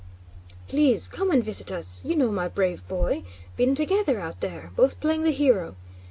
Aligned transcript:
"Please 0.67 1.07
come 1.07 1.29
and 1.29 1.43
visit 1.43 1.71
us... 1.71 2.03
you 2.03 2.15
know 2.15 2.31
my 2.31 2.47
brave 2.47 2.87
boy... 2.87 3.21
been 3.55 3.75
together 3.75 4.19
out 4.19 4.41
there... 4.41 4.71
both 4.75 4.99
playing 4.99 5.21
the 5.21 5.29
hero... 5.31 5.75